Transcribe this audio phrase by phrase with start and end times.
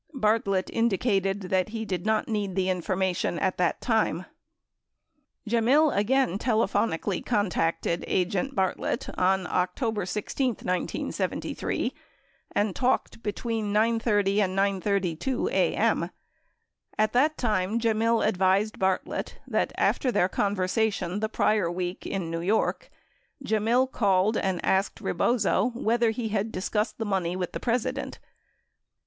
[0.15, 4.25] Bartlett indicated that he did not need the information at that time.
[5.45, 11.93] 81 Gemmill again telephonically contacted agent Bartlett on October 16, 1973,
[12.55, 16.09] and talked between 9 :30 and 9 :32 a.m.
[16.97, 22.41] At that time, Gemmill advised Bartlett that after their conversation the prior week in New
[22.41, 22.89] York,
[23.45, 28.17] Gemmill called and asked Rebozo whether he had discussed the money with the President.